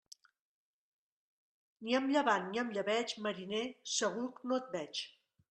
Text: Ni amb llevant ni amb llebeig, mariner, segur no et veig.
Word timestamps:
Ni 1.87 1.97
amb 1.99 2.13
llevant 2.15 2.49
ni 2.55 2.63
amb 2.63 2.75
llebeig, 2.79 3.15
mariner, 3.27 3.61
segur 3.99 4.27
no 4.51 4.61
et 4.65 4.75
veig. 4.81 5.05